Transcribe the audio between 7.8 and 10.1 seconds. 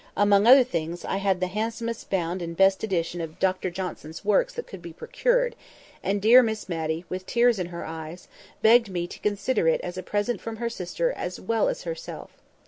eyes, begged me to consider it as a